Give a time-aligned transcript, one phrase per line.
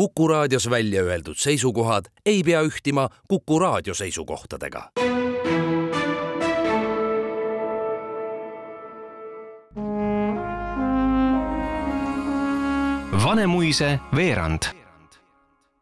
[0.00, 4.90] Kuku raadios välja öeldud seisukohad ei pea ühtima Kuku raadio seisukohtadega.
[13.24, 14.62] Vanemuise veerand.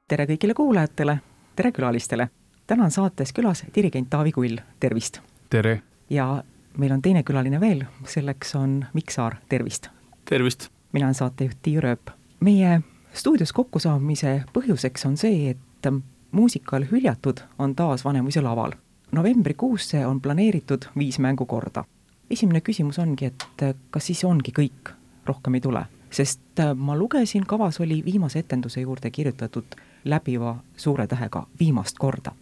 [0.09, 1.19] tere kõigile kuulajatele,
[1.57, 2.29] tere külalistele.
[2.67, 5.21] täna on saates külas dirigent Taavi Kull, tervist.
[5.51, 5.83] tere.
[6.11, 6.43] ja
[6.79, 9.89] meil on teine külaline veel, selleks on Mikk Saar, tervist.
[10.25, 10.69] tervist.
[10.93, 12.11] mina olen saatejuht Tiiu Rööp.
[12.41, 12.83] meie
[13.19, 15.91] stuudios kokkusaamise põhjuseks on see, et
[16.31, 18.73] muusikal Hüljatud on taas Vanemuise laval.
[19.13, 21.85] novembrikuusse on planeeritud viis mängukorda.
[22.31, 24.93] esimene küsimus ongi, et kas siis ongi kõik,
[25.27, 25.87] rohkem ei tule?
[26.11, 29.65] sest ma lugesin, kavas oli viimase etenduse juurde kirjutatud
[30.05, 32.33] läbiva suure tähega viimast korda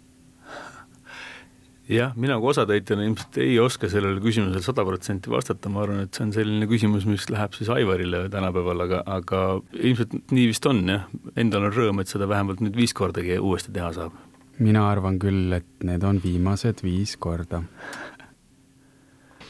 [1.89, 6.17] jah, mina kui osatäitjana ilmselt ei oska sellele küsimusele sada protsenti vastata, ma arvan, et
[6.17, 9.43] see on selline küsimus, mis läheb siis Aivarile tänapäeval, aga, aga
[9.77, 11.07] ilmselt nii vist on jah,
[11.39, 14.19] endal on rõõm, et seda vähemalt nüüd viis kordagi uuesti teha saab.
[14.59, 17.63] mina arvan küll, et need on viimased viis korda.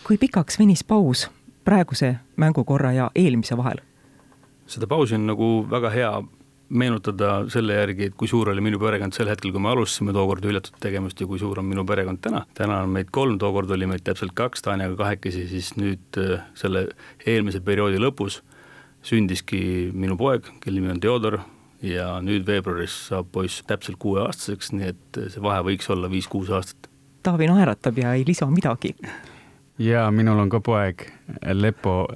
[0.05, 1.29] kui pikaks venis paus
[1.65, 3.81] praeguse mängukorra ja eelmise vahel?
[4.67, 6.13] seda pausi on nagu väga hea
[6.69, 10.45] meenutada selle järgi, et kui suur oli minu perekond sel hetkel, kui me alustasime tookord
[10.47, 12.45] hüljatud tegemist ja kui suur on minu perekond täna.
[12.55, 16.89] täna on meid kolm, tookord oli meid täpselt kaks Tanjaga kahekesi, siis nüüd äh, selle
[17.27, 18.41] eelmise perioodi lõpus
[19.07, 21.39] sündiski minu poeg, kelle nimi on Theodor
[21.87, 26.91] ja nüüd veebruaris saab poiss täpselt kuueaastaseks, nii et see vahe võiks olla viis-kuus aastat.
[27.27, 28.95] Taavi naeratab ja ei lisa midagi.
[29.79, 31.07] ja minul on ka poeg
[31.53, 32.07] Lepo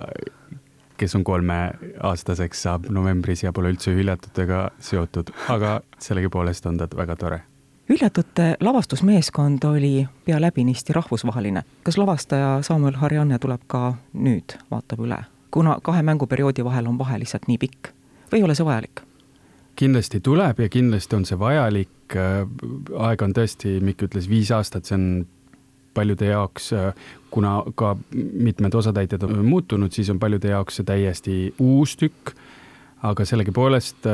[1.00, 7.16] kes on kolmeaastaseks, saab novembris ja pole üldse hüljatutega seotud, aga sellegipoolest on ta väga
[7.16, 7.40] tore.
[7.90, 11.62] hüljatute lavastusmeeskond oli pea läbinisti rahvusvaheline.
[11.82, 17.18] kas lavastaja Samuel Harjanne tuleb ka nüüd, vaatab üle, kuna kahe mänguperioodi vahel on vahe
[17.18, 17.94] lihtsalt nii pikk
[18.32, 19.02] või ei ole see vajalik?
[19.80, 21.88] kindlasti tuleb ja kindlasti on see vajalik.
[22.98, 25.04] aeg on tõesti, Mikk ütles viis aastat, see on
[25.94, 26.70] paljude jaoks,
[27.30, 32.34] kuna ka mitmed osatäitjad on muutunud, siis on paljude jaoks see täiesti uus tükk.
[33.02, 34.06] aga sellegipoolest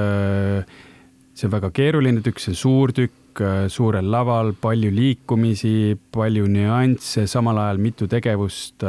[1.37, 3.43] see on väga keeruline tükk, see on suur tükk,
[3.73, 8.87] suurel laval, palju liikumisi, palju nüansse, samal ajal mitu tegevust.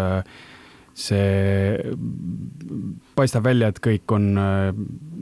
[0.98, 1.78] see
[3.14, 4.32] paistab välja, et kõik on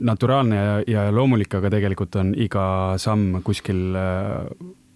[0.08, 3.98] naturaalne ja, ja loomulik, aga tegelikult on iga samm kuskil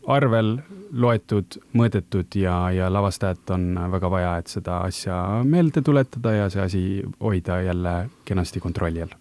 [0.07, 0.57] arvel
[0.93, 5.15] loetud, mõõdetud ja, ja lavastajat on väga vaja, et seda asja
[5.45, 6.83] meelde tuletada ja see asi
[7.21, 7.95] hoida jälle
[8.25, 9.17] kenasti kontrolli all.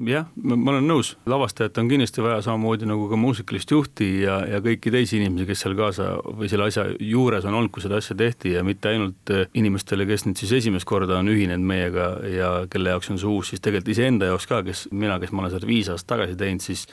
[0.00, 4.60] Jah, ma olen nõus, lavastajat on kindlasti vaja samamoodi nagu ka muusikalist juhti ja, ja
[4.64, 8.16] kõiki teisi inimesi, kes seal kaasa või selle asja juures on olnud, kui seda asja
[8.16, 12.94] tehti ja mitte ainult inimestele, kes nüüd siis esimest korda on ühinenud meiega ja kelle
[12.94, 15.68] jaoks on see uus, siis tegelikult iseenda jaoks ka, kes mina, kes ma olen seda
[15.68, 16.86] viis aastat tagasi teinud, siis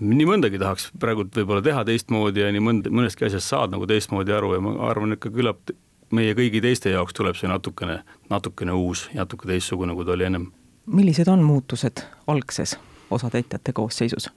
[0.00, 4.34] nii mõndagi tahaks praegult võib-olla teha teistmoodi ja nii mõnd-, mõnestki asjast saad nagu teistmoodi
[4.34, 5.72] aru ja ma arvan, et ka küllap
[6.12, 10.50] meie kõigi teiste jaoks tuleb see natukene, natukene uus, natuke teistsugune, kui ta oli ennem.
[10.86, 12.78] millised on muutused algses
[13.10, 14.30] osatäitjate koosseisus?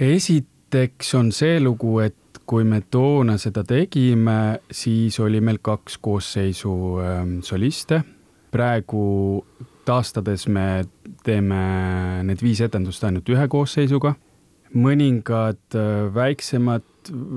[0.00, 6.72] esiteks on see lugu, et kui me toona seda tegime, siis oli meil kaks koosseisu
[6.98, 8.02] ähm, soliste.
[8.50, 9.44] praegu
[9.84, 10.84] taastades me
[11.24, 11.60] teeme
[12.26, 14.14] need viis etendust ainult ühe koosseisuga
[14.76, 16.86] mõningad äh, väiksemad,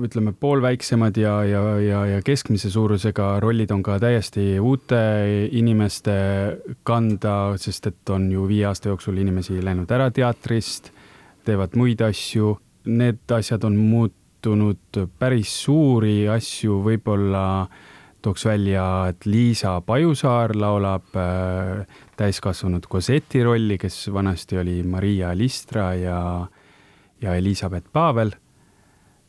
[0.04, 5.00] ütleme poolväiksemad ja, ja, ja, ja keskmise suurusega rollid on ka täiesti uute
[5.56, 6.14] inimeste
[6.86, 10.92] kanda, sest et on ju viie aasta jooksul inimesi läinud ära teatrist,
[11.44, 12.58] teevad muid asju.
[12.84, 17.44] Need asjad on muutunud päris suuri asju, võib-olla
[18.24, 21.86] tooks välja, et Liisa Pajusaar laulab äh,
[22.20, 26.18] täiskasvanud Coseti rolli, kes vanasti oli Maria Listra ja
[27.24, 28.34] ja Elizabeth Pavel.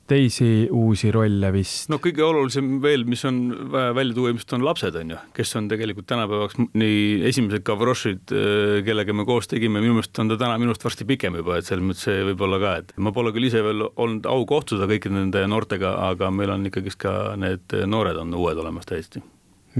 [0.05, 1.87] teisi uusi rolle vist.
[1.89, 3.39] no kõige olulisem veel, mis on
[3.73, 8.29] vaja välja tuua, ilmselt on lapsed, on ju, kes on tegelikult tänapäevaks nii esimesed Gavrošid,
[8.29, 11.65] äh, kellega me koos tegime, minu meelest on ta täna minust varsti pikem juba, et
[11.65, 14.85] selles mõttes see võib olla ka, et ma pole küll ise veel olnud au kohtuda
[14.91, 19.25] kõikide nende noortega, aga meil on ikkagist ka need noored on uued olemas täiesti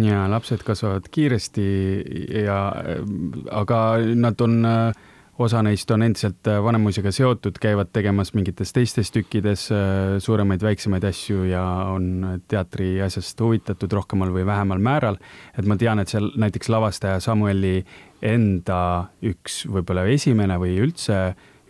[0.01, 1.65] ja lapsed kasvavad kiiresti
[2.43, 2.59] ja,
[3.61, 3.81] aga
[4.17, 5.03] nad on äh,
[5.37, 11.07] osa neist on endiselt äh, Vanemuisega seotud, käivad tegemas mingites teistes tükkides äh, suuremaid, väiksemaid
[11.09, 15.19] asju ja on teatri asjast huvitatud rohkemal või vähemal määral.
[15.57, 17.81] et ma tean, et seal näiteks lavastaja Samueli
[18.23, 18.79] enda
[19.23, 21.19] üks võib-olla esimene või üldse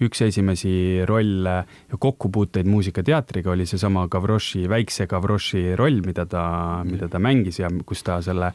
[0.06, 6.46] üks esimesi rolle ja kokkupuuteid muusikateatriga oli seesama Gavroši, väikse Gavroši roll, mida ta,
[6.84, 8.52] mida ta mängis ja kus ta selle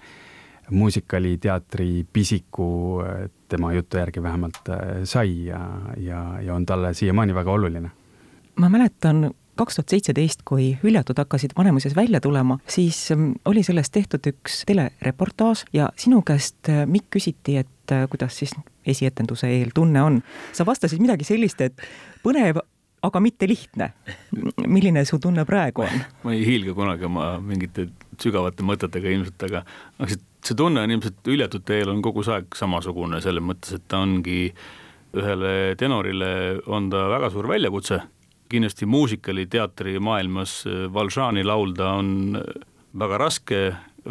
[0.70, 3.02] muusikaliteatri pisiku
[3.49, 4.70] tema jutu järgi vähemalt
[5.05, 5.61] sai ja,
[5.96, 7.90] ja, ja on talle siiamaani väga oluline.
[8.56, 9.31] ma mäletan
[9.61, 14.62] kaks tuhat seitseteist, kui hüljatud hakkasid Vanemuises välja tulema, siis mm, oli sellest tehtud üks
[14.69, 18.55] telereportaaž ja sinu käest, äh, Mikk, küsiti, et äh, kuidas siis
[18.88, 20.20] esietenduse eel tunne on.
[20.56, 21.84] sa vastasid midagi sellist, et
[22.25, 22.62] põnev,
[23.05, 23.93] aga mitte lihtne.
[24.66, 26.02] milline su tunne praegu on?
[26.25, 27.90] ma ei hiilga kunagi oma mingite
[28.20, 29.64] sügavate mõtetega ilmselt, aga,
[29.99, 33.84] aga see, see tunne on ilmselt hüljatute eel on kogu aeg samasugune, selles mõttes, et
[33.88, 34.52] ta ongi
[35.16, 36.32] ühele tenorile
[36.70, 38.00] on ta väga suur väljakutse.
[38.50, 42.62] kindlasti muusikaliteatri maailmas äh, Valžani laulda on äh,
[42.98, 43.60] väga raske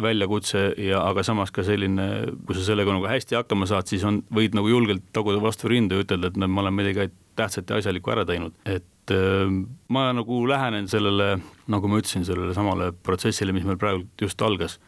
[0.00, 2.06] väljakutse ja aga samas ka selline,
[2.46, 5.98] kui sa sellega nagu hästi hakkama saad, siis on, võid nagu julgelt taguda vastu rinda
[5.98, 9.52] ja ütelda, et näed, ma olen midagi tähtsat ja asjalikku ära teinud, et äh,
[9.88, 11.34] ma nagu lähenen sellele,
[11.68, 14.78] nagu ma ütlesin, sellele samale protsessile, mis meil praegu just algas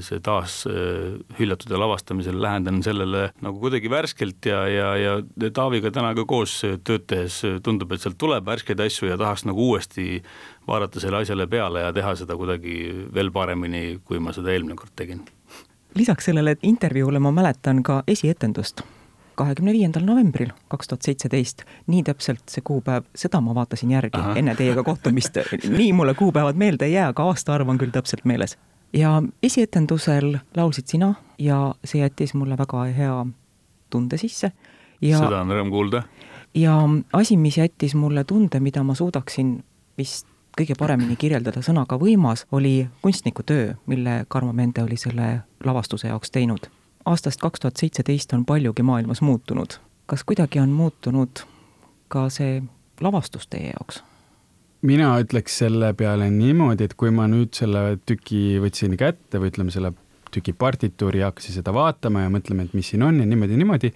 [0.00, 5.90] see taas eh, hüljatud ja lavastamisel lähendan sellele nagu kuidagi värskelt ja, ja, ja Taaviga
[5.92, 6.54] täna ka koos
[6.84, 10.22] tööd tehes tundub, et sealt tuleb värskeid asju ja tahaks nagu uuesti
[10.68, 12.78] vaadata selle asjale peale ja teha seda kuidagi
[13.14, 15.26] veel paremini, kui ma seda eelmine kord tegin.
[15.94, 18.80] lisaks sellele intervjuule ma mäletan ka esietendust
[19.38, 24.34] kahekümne viiendal novembril kaks tuhat seitseteist, nii täpselt see kuupäev, seda ma vaatasin järgi Aha.
[24.40, 25.38] enne teiega kohtumist.
[25.80, 28.56] nii mulle kuupäevad meelde ei jää, aga aastaarv on küll täpselt meeles
[28.92, 33.26] ja esietendusel laulsid sina ja see jättis mulle väga hea
[33.90, 34.52] tunde sisse.
[35.02, 36.02] seda on rõõm kuulda.
[36.54, 36.80] ja
[37.12, 39.64] asi, mis jättis mulle tunde, mida ma suudaksin
[39.98, 40.26] vist
[40.58, 46.30] kõige paremini kirjeldada sõnaga võimas, oli kunstniku töö, mille Karmo Mende oli selle lavastuse jaoks
[46.30, 46.66] teinud.
[47.04, 49.78] aastast kaks tuhat seitseteist on paljugi maailmas muutunud.
[50.06, 51.44] kas kuidagi on muutunud
[52.08, 52.62] ka see
[53.00, 54.02] lavastus teie jaoks?
[54.86, 59.74] Mina ütleks selle peale niimoodi, et kui ma nüüd selle tüki võtsin kätte või ütleme,
[59.74, 59.94] selle
[60.34, 63.90] tüki partituuri ja hakkasin seda vaatama ja mõtlema, et mis siin on ja niimoodi, niimoodi,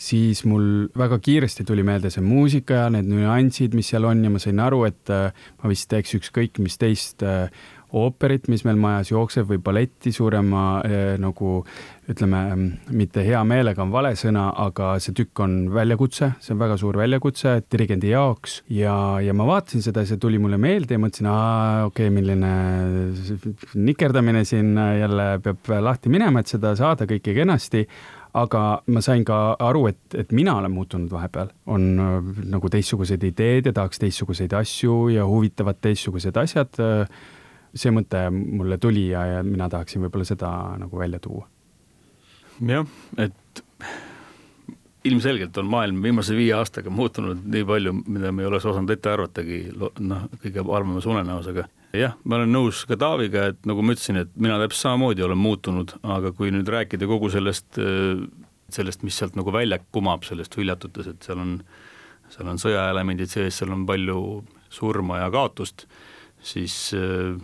[0.00, 4.32] siis mul väga kiiresti tuli meelde see muusika ja need nüansid, mis seal on ja
[4.32, 7.52] ma sain aru, et äh, ma vist teeks ükskõik mis teist äh,
[7.94, 11.60] ooperit, mis meil majas jookseb või balletti suurema eh, nagu
[12.10, 12.40] ütleme,
[12.92, 16.98] mitte hea meelega on vale sõna, aga see tükk on väljakutse, see on väga suur
[17.00, 18.58] väljakutse dirigendi jaoks.
[18.74, 22.50] Ja, ja ma vaatasin seda see tuli mulle meelde ja mõtlesin, aa, okei okay,, milline
[23.74, 27.86] nikerdamine siin jälle peab lahti minema, et seda saada kõike kenasti.
[28.34, 31.84] Aga ma sain ka aru, et, et mina olen muutunud vahepeal, on
[32.50, 36.82] nagu teistsugused ideed ja tahaks teistsuguseid asju ja huvitavad teistsugused asjad
[37.74, 41.48] see mõte mulle tuli ja, ja mina tahaksin võib-olla seda nagu välja tuua.
[42.68, 42.86] jah,
[43.18, 43.64] et
[45.04, 49.10] ilmselgelt on maailm viimase viie aastaga muutunud nii palju, mida me ei oleks osanud ette
[49.12, 49.58] arvatagi,
[50.00, 51.66] noh, kõige halvemas unenäos, aga
[51.98, 55.40] jah, ma olen nõus ka Taaviga, et nagu ma ütlesin, et mina täpselt samamoodi olen
[55.40, 57.78] muutunud, aga kui nüüd rääkida kogu sellest,
[58.74, 61.58] sellest, mis sealt nagu välja kumab, sellest hüljatutes, et seal on,
[62.32, 64.18] seal on sõjaelemendid sees, seal on palju
[64.72, 65.84] surma ja kaotust,
[66.44, 67.36] siis äh,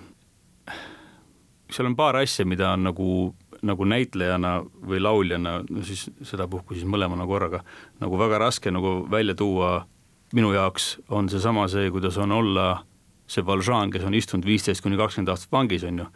[1.74, 3.08] seal on paar asja, mida on nagu,
[3.66, 7.62] nagu näitlejana või lauljana, no siis sedapuhku siis mõlemana korraga,
[8.00, 9.80] nagu väga raske nagu välja tuua,
[10.36, 12.68] minu jaoks on seesama see, kuidas on olla
[13.30, 16.06] see Valjean, kes on istunud viisteist kuni kakskümmend aastat vangis, on ju,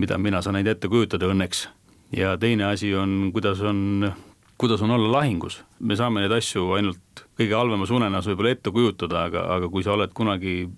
[0.00, 1.68] mida mina saan ainult ette kujutada õnneks.
[2.16, 4.12] ja teine asi on, kuidas on,
[4.58, 9.24] kuidas on olla lahingus, me saame neid asju ainult kõige halvemas unenäos võib-olla ette kujutada,
[9.30, 10.68] aga, aga kui sa oled kunagi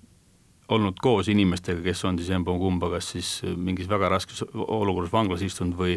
[0.73, 5.79] olnud koos inimestega, kes on siis emba-kumba, kas siis mingis väga raskes olukorras vanglas istunud
[5.79, 5.97] või,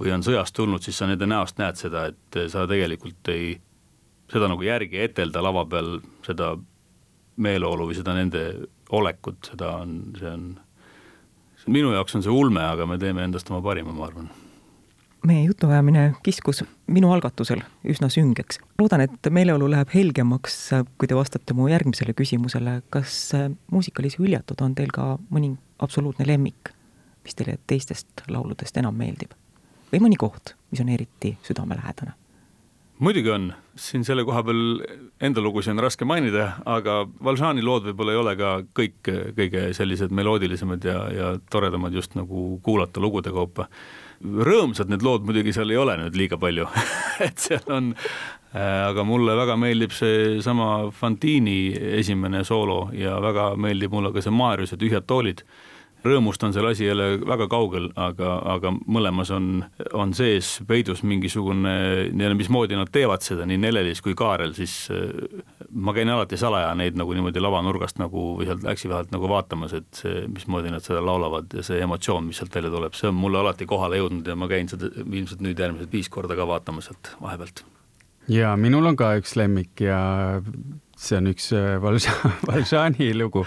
[0.00, 3.56] või on sõjast tulnud, siis sa nende näost näed seda, et sa tegelikult ei,
[4.32, 6.54] seda nagu järgi etelda lava peal, seda
[7.36, 8.44] meeleolu või seda nende
[8.94, 10.48] olekut, seda on, see on,
[11.66, 14.32] minu jaoks on see ulme, aga me teeme endast oma parima, ma arvan
[15.24, 18.58] meie jutuajamine kiskus minu algatusel üsna süngeks.
[18.78, 20.58] loodan, et meeleolu läheb helgemaks,
[20.98, 23.32] kui te vastate mu järgmisele küsimusele, kas
[23.70, 26.74] muusikalis hüljatud on teil ka mõni absoluutne lemmik,
[27.24, 29.32] mis teile teistest lauludest enam meeldib?
[29.94, 32.16] või mõni koht, mis on eriti südamelähedane?
[32.98, 34.62] Muidugi on, siin selle koha peal
[35.24, 40.14] enda lugusid on raske mainida, aga Valžani lood võib-olla ei ole ka kõik kõige sellised
[40.14, 43.68] meloodilisemad ja, ja toredamad just nagu kuulata lugude kaupa
[44.24, 46.66] rõõmsad need lood muidugi seal ei ole nüüd liiga palju
[47.26, 53.94] et seal on äh, aga mulle väga meeldib seesama Fantini esimene soolo ja väga meeldib
[53.94, 55.44] mulle ka see Maarjuse Tühjad toolid.
[56.04, 59.64] Rõõmust on seal asi jälle väga kaugel, aga, aga mõlemas on,
[59.96, 64.88] on sees peidus mingisugune mismoodi nad teevad seda, nii Nelelis kui Kaarel, siis
[65.70, 69.76] ma käin alati salaja neid nagu niimoodi lavanurgast nagu või sealt äksi vahelt nagu vaatamas,
[69.80, 73.18] et see, mismoodi nad seda laulavad ja see emotsioon, mis sealt välja tuleb, see on
[73.18, 76.90] mulle alati kohale jõudnud ja ma käin seda ilmselt nüüd järgmised viis korda ka vaatamas
[76.90, 77.64] sealt vahepealt
[78.30, 79.98] ja minul on ka üks lemmik ja
[80.96, 83.44] see on üks äh, Valžani lugu.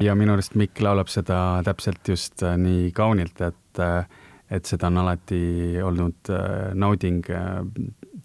[0.00, 4.04] Ja minu arust Mikk laulab seda täpselt just äh, nii kaunilt, et, äh,
[4.50, 5.40] et seda on alati
[5.84, 6.30] olnud
[6.74, 7.24] nauding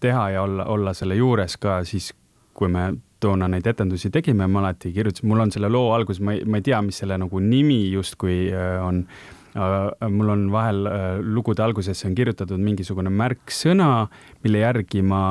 [0.01, 2.13] teha ja olla, olla selle juures ka siis,
[2.53, 2.91] kui me
[3.23, 6.59] toona neid etendusi tegime, ma alati kirjutasin, mul on selle loo algus, ma ei, ma
[6.59, 8.51] ei tea, mis selle nagu nimi justkui
[8.83, 9.05] on
[9.53, 10.87] mul on vahel
[11.21, 14.07] lugude algusesse on kirjutatud mingisugune märksõna,
[14.41, 15.21] mille järgi ma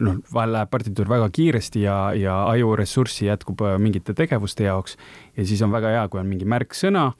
[0.00, 4.96] noh, vahel läheb partituur väga kiiresti ja, ja ajuressurssi jätkub äh, mingite tegevuste jaoks
[5.36, 7.10] ja siis on väga hea, kui on mingi märksõna,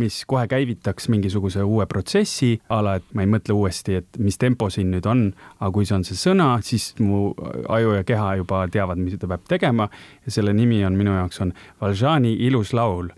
[0.00, 4.38] mis kohe käivitaks mingisuguse uue protsessi, a la, et ma ei mõtle uuesti, et mis
[4.40, 5.26] tempo siin nüüd on,
[5.58, 7.34] aga kui see on see sõna, siis mu
[7.68, 9.88] aju ja keha juba teavad, mida ta peab tegema
[10.24, 13.12] ja selle nimi on minu jaoks on Valžani ilus laul.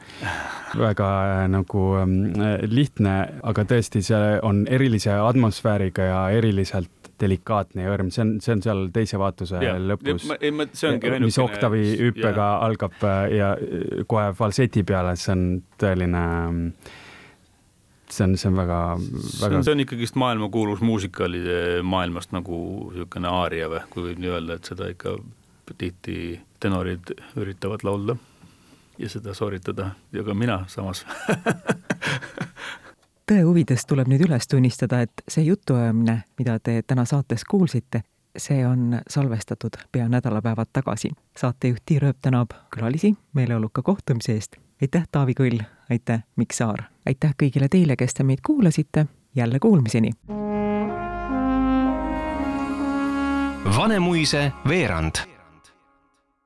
[0.74, 3.14] väga äh, nagu äh, lihtne,
[3.46, 8.64] aga tõesti, see on erilise atmosfääriga ja eriliselt delikaatne ja õrn, see on, see on
[8.64, 10.28] seal teise vaatuse ja, lõpus.
[11.24, 15.46] mis oktavi hüppega algab äh, ja äh, kohe falseti peale, see on
[15.80, 16.24] tõeline
[18.10, 18.80] see on, see on väga,
[19.40, 19.62] väga.
[19.64, 22.58] see on ikkagist maailmakuulus muusikalide maailmast nagu
[22.92, 25.16] niisugune aaria või, kui võib nii öelda, et seda ikka
[25.80, 28.18] tihti tenorid üritavad laulda
[29.00, 31.04] ja seda sooritada ja ka mina samas
[33.26, 38.02] tõe huvides tuleb nüüd üles tunnistada, et see jutuajamine, mida te täna saates kuulsite,
[38.36, 41.10] see on salvestatud pea nädalapäevad tagasi.
[41.36, 44.56] saatejuht Tiir Ööp tänab külalisi meeleoluka kohtumise eest.
[44.82, 50.10] aitäh, Taavi Kõll, aitäh, Mikk Saar, aitäh kõigile teile, kes te meid kuulasite, jälle kuulmiseni!
[53.76, 55.33] Vanemuise veerand